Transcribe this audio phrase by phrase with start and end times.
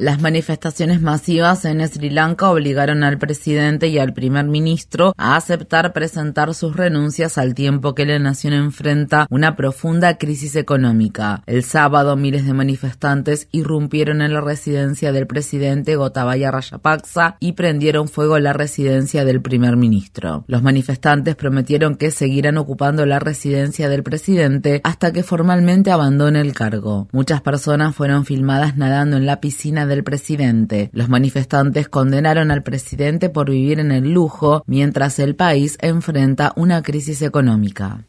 [0.00, 5.92] Las manifestaciones masivas en Sri Lanka obligaron al presidente y al primer ministro a aceptar
[5.92, 11.42] presentar sus renuncias al tiempo que la nación enfrenta una profunda crisis económica.
[11.44, 18.08] El sábado miles de manifestantes irrumpieron en la residencia del presidente Gotabaya Rajapaksa y prendieron
[18.08, 20.44] fuego la residencia del primer ministro.
[20.46, 26.54] Los manifestantes prometieron que seguirán ocupando la residencia del presidente hasta que formalmente abandone el
[26.54, 27.06] cargo.
[27.12, 30.88] Muchas personas fueron filmadas nadando en la piscina del presidente.
[30.94, 36.80] Los manifestantes condenaron al presidente por vivir en el lujo mientras el país enfrenta una
[36.80, 38.06] crisis económica.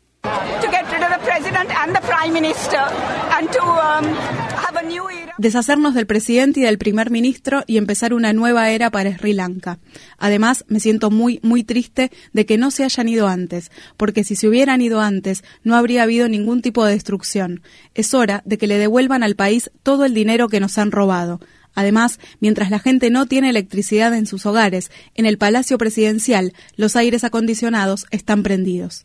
[5.38, 9.80] Deshacernos del presidente y del primer ministro y empezar una nueva era para Sri Lanka.
[10.20, 14.36] Además, me siento muy, muy triste de que no se hayan ido antes, porque si
[14.36, 17.64] se hubieran ido antes, no habría habido ningún tipo de destrucción.
[17.96, 21.40] Es hora de que le devuelvan al país todo el dinero que nos han robado.
[21.74, 26.96] Además, mientras la gente no tiene electricidad en sus hogares, en el Palacio Presidencial los
[26.96, 29.04] aires acondicionados están prendidos.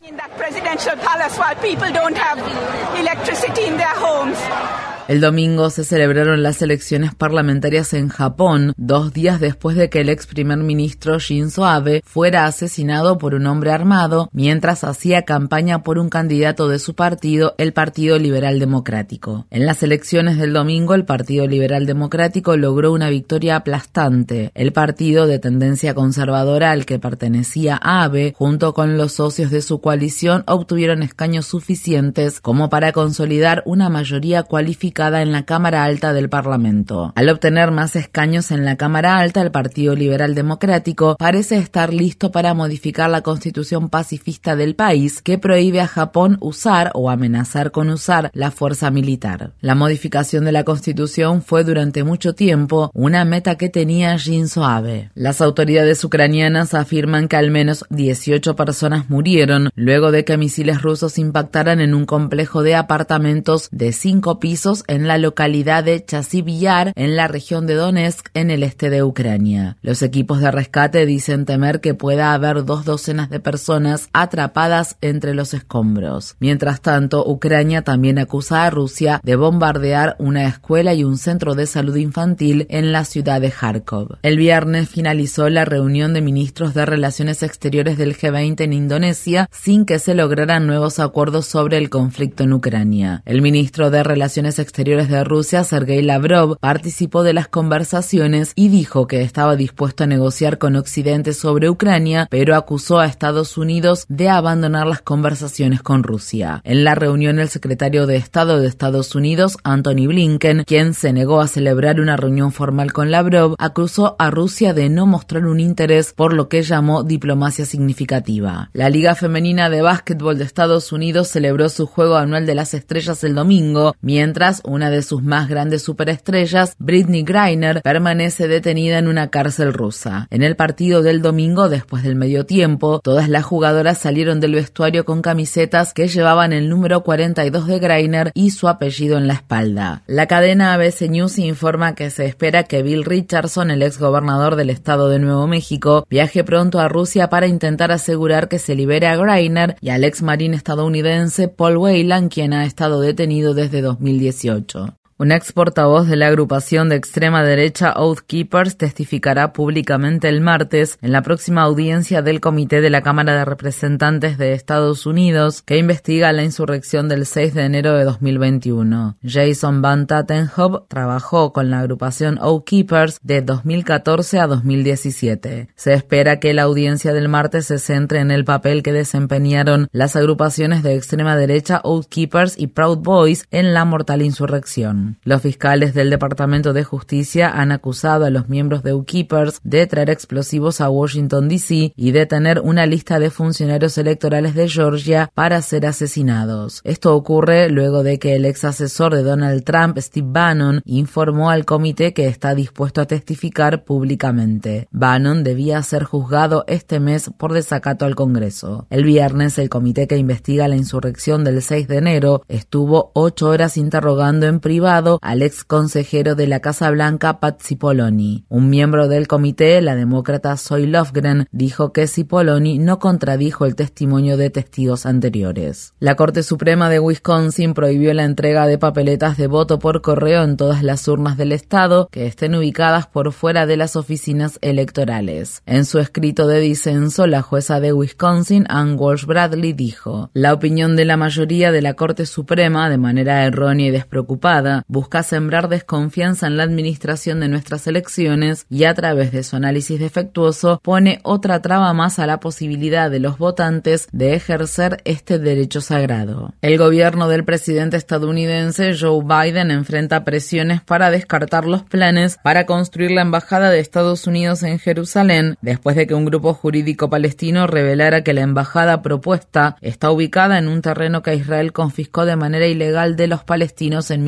[5.07, 10.09] El domingo se celebraron las elecciones parlamentarias en Japón, dos días después de que el
[10.09, 15.97] ex primer ministro Shinzo Abe fuera asesinado por un hombre armado mientras hacía campaña por
[15.97, 19.45] un candidato de su partido, el Partido Liberal Democrático.
[19.49, 24.51] En las elecciones del domingo, el Partido Liberal Democrático logró una victoria aplastante.
[24.55, 29.79] El partido de tendencia conservadora al que pertenecía Abe, junto con los socios de su
[29.79, 36.27] coalición, obtuvieron escaños suficientes como para consolidar una mayoría cualificada en la Cámara Alta del
[36.27, 37.13] Parlamento.
[37.15, 42.31] Al obtener más escaños en la Cámara Alta, el Partido Liberal Democrático parece estar listo
[42.31, 47.91] para modificar la constitución pacifista del país que prohíbe a Japón usar o amenazar con
[47.91, 49.51] usar la fuerza militar.
[49.61, 55.11] La modificación de la constitución fue durante mucho tiempo una meta que tenía Shinzo Abe.
[55.13, 61.19] Las autoridades ucranianas afirman que al menos 18 personas murieron luego de que misiles rusos
[61.19, 67.15] impactaran en un complejo de apartamentos de cinco pisos en la localidad de Chasiv-Yar, en
[67.15, 69.77] la región de Donetsk, en el este de Ucrania.
[69.81, 75.33] Los equipos de rescate dicen temer que pueda haber dos docenas de personas atrapadas entre
[75.33, 76.35] los escombros.
[76.39, 81.65] Mientras tanto, Ucrania también acusa a Rusia de bombardear una escuela y un centro de
[81.65, 84.17] salud infantil en la ciudad de Kharkov.
[84.21, 89.85] El viernes finalizó la reunión de ministros de Relaciones Exteriores del G20 en Indonesia sin
[89.85, 93.21] que se lograran nuevos acuerdos sobre el conflicto en Ucrania.
[93.25, 98.67] El ministro de Relaciones Exteriores Exteriores de Rusia, Sergei Lavrov, participó de las conversaciones y
[98.67, 104.05] dijo que estaba dispuesto a negociar con Occidente sobre Ucrania, pero acusó a Estados Unidos
[104.07, 106.61] de abandonar las conversaciones con Rusia.
[106.63, 111.41] En la reunión, el secretario de Estado de Estados Unidos, Anthony Blinken, quien se negó
[111.41, 116.13] a celebrar una reunión formal con Lavrov, acusó a Rusia de no mostrar un interés
[116.13, 118.69] por lo que llamó diplomacia significativa.
[118.73, 123.23] La Liga Femenina de Básquetbol de Estados Unidos celebró su juego anual de las estrellas
[123.23, 129.29] el domingo, mientras una de sus más grandes superestrellas, Britney Griner, permanece detenida en una
[129.29, 130.27] cárcel rusa.
[130.29, 135.05] En el partido del domingo, después del medio tiempo, todas las jugadoras salieron del vestuario
[135.05, 140.03] con camisetas que llevaban el número 42 de Griner y su apellido en la espalda.
[140.07, 144.69] La cadena ABC News informa que se espera que Bill Richardson, el ex gobernador del
[144.69, 149.15] estado de Nuevo México, viaje pronto a Rusia para intentar asegurar que se libere a
[149.15, 154.56] Greiner y al ex marín estadounidense Paul Whelan, quien ha estado detenido desde 2018.
[154.57, 154.81] auto
[155.19, 160.99] Un ex portavoz de la agrupación de extrema derecha Oath Keepers testificará públicamente el martes
[161.01, 165.79] en la próxima audiencia del Comité de la Cámara de Representantes de Estados Unidos que
[165.79, 169.17] investiga la insurrección del 6 de enero de 2021.
[169.23, 175.69] Jason Van Tatenhove trabajó con la agrupación Oath Keepers de 2014 a 2017.
[175.73, 180.15] Se espera que la audiencia del martes se centre en el papel que desempeñaron las
[180.15, 185.06] agrupaciones de extrema derecha Oath Keepers y Proud Boys en la mortal insurrección.
[185.23, 190.09] Los fiscales del Departamento de Justicia han acusado a los miembros de Keepers de traer
[190.09, 191.93] explosivos a Washington, D.C.
[191.95, 196.81] y de tener una lista de funcionarios electorales de Georgia para ser asesinados.
[196.83, 201.65] Esto ocurre luego de que el ex asesor de Donald Trump, Steve Bannon, informó al
[201.65, 204.87] comité que está dispuesto a testificar públicamente.
[204.91, 208.87] Bannon debía ser juzgado este mes por desacato al Congreso.
[208.89, 213.77] El viernes, el comité que investiga la insurrección del 6 de enero estuvo ocho horas
[213.77, 218.45] interrogando en privado al ex consejero de la Casa Blanca, Pat Cipolloni.
[218.49, 224.37] Un miembro del comité, la demócrata Zoe Lofgren, dijo que Cipolloni no contradijo el testimonio
[224.37, 225.93] de testigos anteriores.
[225.99, 230.57] La Corte Suprema de Wisconsin prohibió la entrega de papeletas de voto por correo en
[230.57, 235.61] todas las urnas del estado que estén ubicadas por fuera de las oficinas electorales.
[235.65, 240.95] En su escrito de disenso, la jueza de Wisconsin, Ann Walsh Bradley, dijo: La opinión
[240.95, 246.47] de la mayoría de la Corte Suprema, de manera errónea y despreocupada, busca sembrar desconfianza
[246.47, 251.61] en la administración de nuestras elecciones y a través de su análisis defectuoso pone otra
[251.61, 256.53] traba más a la posibilidad de los votantes de ejercer este derecho sagrado.
[256.61, 263.11] El gobierno del presidente estadounidense Joe Biden enfrenta presiones para descartar los planes para construir
[263.11, 268.23] la embajada de Estados Unidos en Jerusalén después de que un grupo jurídico palestino revelara
[268.23, 273.15] que la embajada propuesta está ubicada en un terreno que Israel confiscó de manera ilegal
[273.15, 274.23] de los palestinos en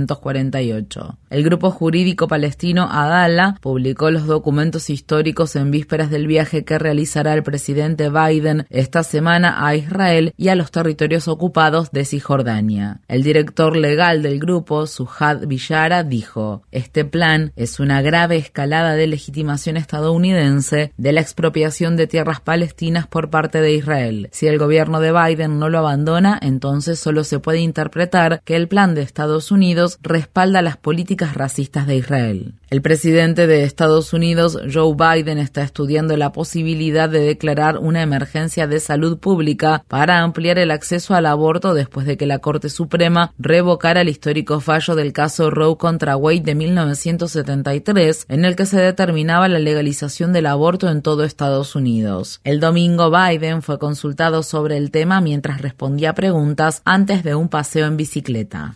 [0.00, 1.18] 1948.
[1.30, 7.34] El grupo jurídico palestino Adala publicó los documentos históricos en vísperas del viaje que realizará
[7.34, 13.00] el presidente Biden esta semana a Israel y a los territorios ocupados de Cisjordania.
[13.08, 19.06] El director legal del grupo, Suhad Villara, dijo, este plan es una grave escalada de
[19.06, 24.28] legitimación estadounidense de la expropiación de tierras palestinas por parte de Israel.
[24.32, 28.68] Si el gobierno de Biden no lo abandona, entonces solo se puede interpretar que el
[28.68, 32.54] plan de Estados Unidos respalda las políticas racistas de Israel.
[32.70, 38.68] El presidente de Estados Unidos, Joe Biden, está estudiando la posibilidad de declarar una emergencia
[38.68, 43.32] de salud pública para ampliar el acceso al aborto después de que la Corte Suprema
[43.38, 48.80] revocara el histórico fallo del caso Roe contra Wade de 1973, en el que se
[48.80, 52.40] determinaba la legalización del aborto en todo Estados Unidos.
[52.44, 57.86] El domingo Biden fue consultado sobre el tema mientras respondía preguntas antes de un paseo
[57.86, 58.74] en bicicleta.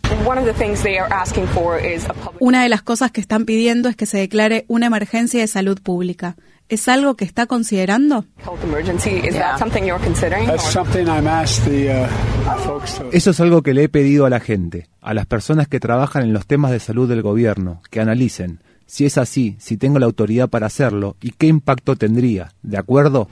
[2.39, 5.81] Una de las cosas que están pidiendo es que se declare una emergencia de salud
[5.81, 6.35] pública.
[6.67, 8.25] ¿Es algo que está considerando?
[13.11, 16.23] Eso es algo que le he pedido a la gente, a las personas que trabajan
[16.23, 20.05] en los temas de salud del gobierno, que analicen si es así, si tengo la
[20.05, 23.27] autoridad para hacerlo y qué impacto tendría, ¿de acuerdo?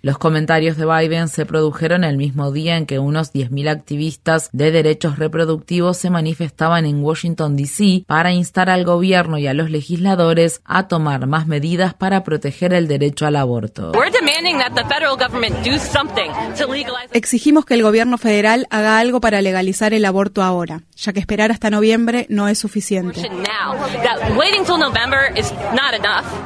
[0.00, 4.70] Los comentarios de Biden se produjeron el mismo día en que unos 10.000 activistas de
[4.70, 8.04] derechos reproductivos se manifestaban en Washington, D.C.
[8.06, 12.86] para instar al gobierno y a los legisladores a tomar más medidas para proteger el
[12.86, 13.90] derecho al aborto.
[17.12, 21.50] Exigimos que el gobierno federal haga algo para legalizar el aborto ahora, ya que esperar
[21.50, 23.28] hasta noviembre no es suficiente.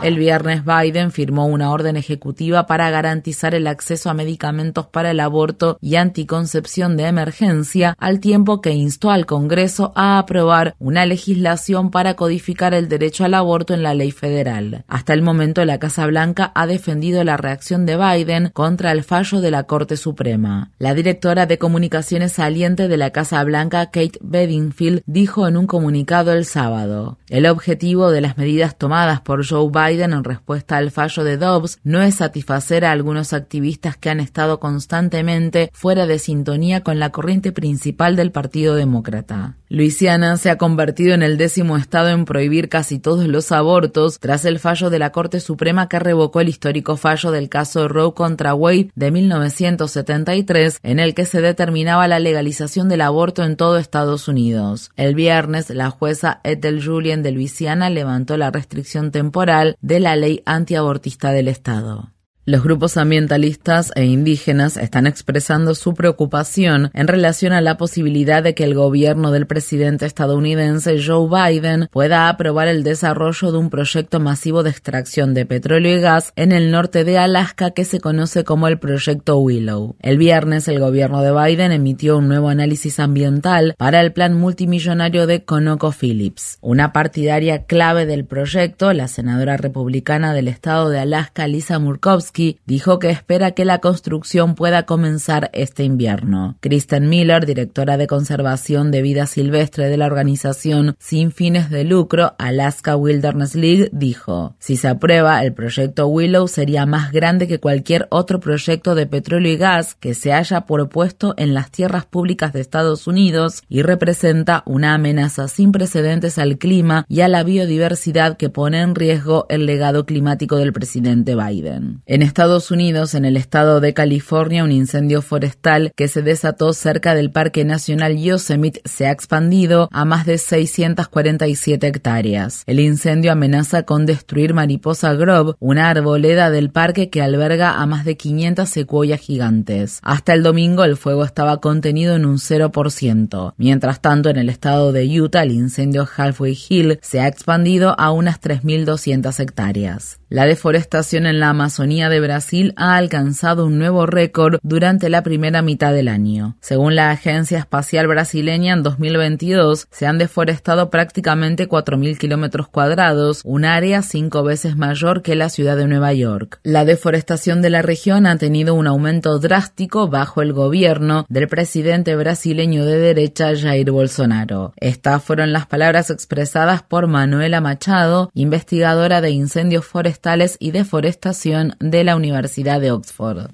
[0.02, 5.20] El viernes Biden firmó una orden ejecutiva para garantizar el acceso a medicamentos para el
[5.20, 11.90] aborto y anticoncepción de emergencia, al tiempo que instó al Congreso a aprobar una legislación
[11.90, 14.84] para codificar el derecho al aborto en la ley federal.
[14.88, 19.40] Hasta el momento, la Casa Blanca ha defendido la reacción de Biden contra el fallo
[19.40, 20.70] de la Corte Suprema.
[20.78, 26.32] La directora de comunicaciones saliente de la Casa Blanca, Kate Bedingfield, dijo en un comunicado
[26.32, 31.24] el sábado, el objetivo de las medidas tomadas por Joe Biden en respuesta al fallo
[31.24, 36.82] de Dobbs no es satisfacer a algunos activistas que han estado constantemente fuera de sintonía
[36.82, 39.56] con la corriente principal del Partido Demócrata.
[39.70, 44.44] Luisiana se ha convertido en el décimo estado en prohibir casi todos los abortos tras
[44.44, 48.54] el fallo de la Corte Suprema que revocó el histórico fallo del caso Roe contra
[48.54, 54.28] Wade de 1973 en el que se determinaba la legalización del aborto en todo Estados
[54.28, 54.90] Unidos.
[54.96, 60.42] El viernes, la jueza Ethel Julien de Luisiana levantó la restricción temporal de la ley
[60.44, 62.11] antiabortista del estado.
[62.44, 68.52] Los grupos ambientalistas e indígenas están expresando su preocupación en relación a la posibilidad de
[68.52, 74.18] que el gobierno del presidente estadounidense Joe Biden pueda aprobar el desarrollo de un proyecto
[74.18, 78.42] masivo de extracción de petróleo y gas en el norte de Alaska que se conoce
[78.42, 79.94] como el proyecto Willow.
[80.00, 85.28] El viernes el gobierno de Biden emitió un nuevo análisis ambiental para el plan multimillonario
[85.28, 86.58] de ConocoPhillips.
[86.60, 92.31] Una partidaria clave del proyecto, la senadora republicana del estado de Alaska Lisa Murkowski,
[92.66, 96.56] Dijo que espera que la construcción pueda comenzar este invierno.
[96.60, 102.34] Kristen Miller, directora de conservación de vida silvestre de la organización sin fines de lucro
[102.38, 108.06] Alaska Wilderness League, dijo, si se aprueba, el proyecto Willow sería más grande que cualquier
[108.10, 112.60] otro proyecto de petróleo y gas que se haya propuesto en las tierras públicas de
[112.60, 118.48] Estados Unidos y representa una amenaza sin precedentes al clima y a la biodiversidad que
[118.48, 122.02] pone en riesgo el legado climático del presidente Biden.
[122.06, 127.14] En Estados Unidos, en el estado de California, un incendio forestal que se desató cerca
[127.14, 132.62] del Parque Nacional Yosemite se ha expandido a más de 647 hectáreas.
[132.66, 138.04] El incendio amenaza con destruir Mariposa Grove, una arboleda del parque que alberga a más
[138.04, 139.98] de 500 secuoyas gigantes.
[140.02, 143.54] Hasta el domingo el fuego estaba contenido en un 0%.
[143.56, 148.12] Mientras tanto, en el estado de Utah, el incendio Halfway Hill se ha expandido a
[148.12, 150.21] unas 3.200 hectáreas.
[150.32, 155.60] La deforestación en la Amazonía de Brasil ha alcanzado un nuevo récord durante la primera
[155.60, 156.56] mitad del año.
[156.62, 163.66] Según la Agencia Espacial Brasileña, en 2022 se han deforestado prácticamente 4.000 kilómetros cuadrados, un
[163.66, 166.60] área cinco veces mayor que la ciudad de Nueva York.
[166.62, 172.16] La deforestación de la región ha tenido un aumento drástico bajo el gobierno del presidente
[172.16, 174.72] brasileño de derecha Jair Bolsonaro.
[174.78, 180.21] Estas fueron las palabras expresadas por Manuela Machado, investigadora de incendios forestales
[180.60, 183.48] y deforestación de la Universidad de Oxford.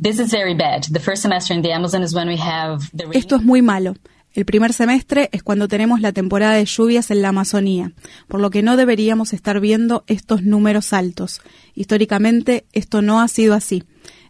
[3.12, 3.94] Esto es muy malo.
[4.34, 7.92] El primer semestre es cuando tenemos la temporada de lluvias en la Amazonía,
[8.28, 11.40] por lo que no deberíamos estar viendo estos números altos.
[11.74, 13.84] Históricamente esto no ha sido así.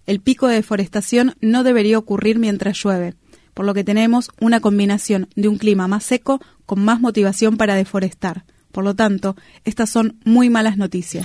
[0.07, 3.15] El pico de deforestación no debería ocurrir mientras llueve,
[3.53, 7.75] por lo que tenemos una combinación de un clima más seco con más motivación para
[7.75, 8.45] deforestar.
[8.73, 9.35] Por lo tanto,
[9.65, 11.25] estas son muy malas noticias.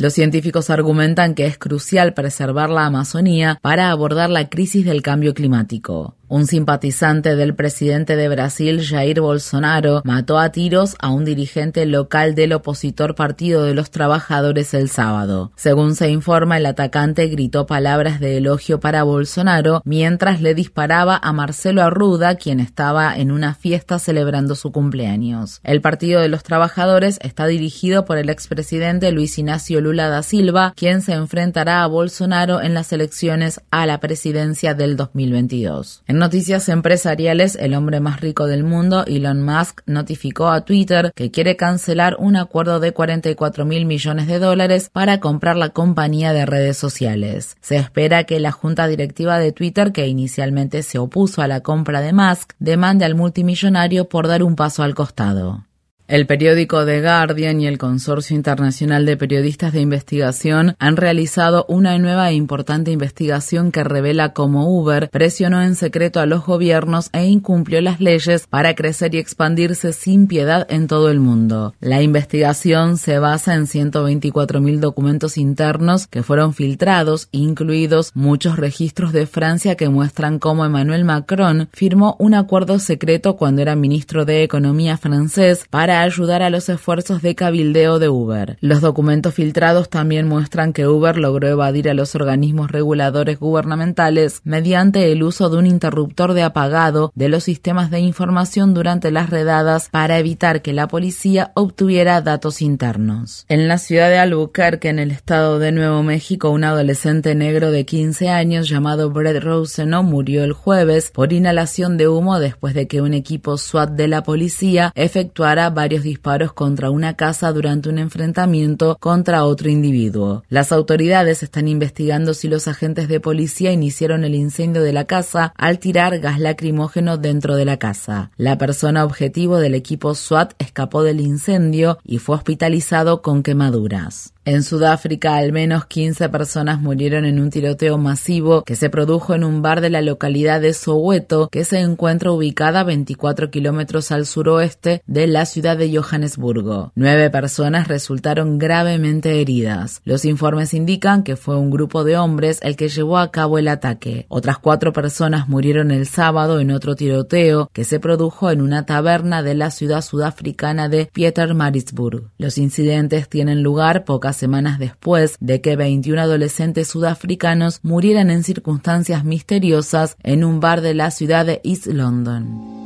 [0.00, 5.34] Los científicos argumentan que es crucial preservar la Amazonía para abordar la crisis del cambio
[5.34, 6.16] climático.
[6.28, 12.34] Un simpatizante del presidente de Brasil, Jair Bolsonaro, mató a tiros a un dirigente local
[12.34, 15.52] del opositor Partido de los Trabajadores el sábado.
[15.54, 21.32] Según se informa, el atacante gritó palabras de elogio para Bolsonaro mientras le disparaba a
[21.32, 25.60] Marcelo Arruda, quien estaba en una fiesta celebrando su cumpleaños.
[25.62, 30.72] El Partido de los Trabajadores está dirigido por el expresidente Luis Ignacio Lula da Silva,
[30.74, 37.56] quien se enfrentará a Bolsonaro en las elecciones a la presidencia del 2022 noticias empresariales,
[37.56, 42.36] el hombre más rico del mundo, Elon Musk, notificó a Twitter que quiere cancelar un
[42.36, 47.56] acuerdo de 44 mil millones de dólares para comprar la compañía de redes sociales.
[47.60, 52.00] Se espera que la junta directiva de Twitter, que inicialmente se opuso a la compra
[52.00, 55.65] de Musk, demande al multimillonario por dar un paso al costado.
[56.08, 61.98] El periódico The Guardian y el Consorcio Internacional de Periodistas de Investigación han realizado una
[61.98, 67.26] nueva e importante investigación que revela cómo Uber presionó en secreto a los gobiernos e
[67.26, 71.74] incumplió las leyes para crecer y expandirse sin piedad en todo el mundo.
[71.80, 79.26] La investigación se basa en 124.000 documentos internos que fueron filtrados, incluidos muchos registros de
[79.26, 84.98] Francia que muestran cómo Emmanuel Macron firmó un acuerdo secreto cuando era ministro de Economía
[84.98, 88.58] francés para ayudar a los esfuerzos de cabildeo de Uber.
[88.60, 95.12] Los documentos filtrados también muestran que Uber logró evadir a los organismos reguladores gubernamentales mediante
[95.12, 99.88] el uso de un interruptor de apagado de los sistemas de información durante las redadas
[99.90, 103.44] para evitar que la policía obtuviera datos internos.
[103.48, 107.84] En la ciudad de Albuquerque, en el estado de Nuevo México, un adolescente negro de
[107.84, 113.00] 15 años llamado Brett Roseno murió el jueves por inhalación de humo después de que
[113.00, 118.96] un equipo SWAT de la policía efectuara varios disparos contra una casa durante un enfrentamiento
[119.00, 120.44] contra otro individuo.
[120.48, 125.52] Las autoridades están investigando si los agentes de policía iniciaron el incendio de la casa
[125.56, 128.30] al tirar gas lacrimógeno dentro de la casa.
[128.36, 134.35] La persona objetivo del equipo SWAT escapó del incendio y fue hospitalizado con quemaduras.
[134.46, 139.42] En Sudáfrica, al menos 15 personas murieron en un tiroteo masivo que se produjo en
[139.42, 144.24] un bar de la localidad de Soweto, que se encuentra ubicada a 24 kilómetros al
[144.24, 146.92] suroeste de la ciudad de Johannesburgo.
[146.94, 150.00] Nueve personas resultaron gravemente heridas.
[150.04, 153.66] Los informes indican que fue un grupo de hombres el que llevó a cabo el
[153.66, 154.26] ataque.
[154.28, 159.42] Otras cuatro personas murieron el sábado en otro tiroteo que se produjo en una taberna
[159.42, 162.30] de la ciudad sudafricana de Pietermaritzburg.
[162.38, 169.24] Los incidentes tienen lugar pocas semanas después de que 21 adolescentes sudafricanos murieran en circunstancias
[169.24, 172.76] misteriosas en un bar de la ciudad de East London.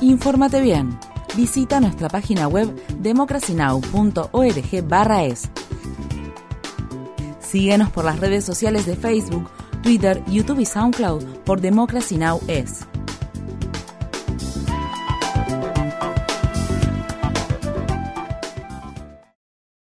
[0.00, 0.98] Infórmate bien.
[1.36, 5.50] visita nuestra página web democracynow.org/es.
[7.40, 9.50] Síguenos por las redes sociales de Facebook,
[9.82, 12.40] Twitter, YouTube y SoundCloud por Democracy Now!
[12.48, 12.86] es.